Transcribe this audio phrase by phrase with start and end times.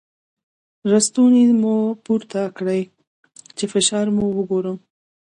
[0.89, 2.81] ړستونی مو پورته کړی
[3.57, 4.77] چې فشار مو وګورم.